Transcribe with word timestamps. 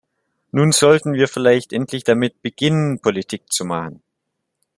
Nun 0.51 0.71
sollten 0.71 1.13
wir 1.13 1.27
vielleicht 1.27 1.71
endlich 1.73 2.03
damit 2.03 2.41
beginnen, 2.41 3.01
Politik 3.01 3.53
zu 3.53 3.65
machen. 3.65 4.01